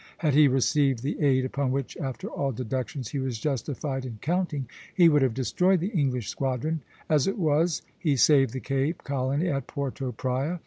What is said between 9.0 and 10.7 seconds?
Colony at Porto Praya.